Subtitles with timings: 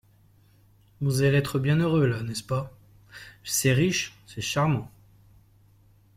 [1.01, 2.75] Vous allez être bien heureux, là, n'est-ce pas?
[3.43, 4.89] C'est riche, c'est charmant.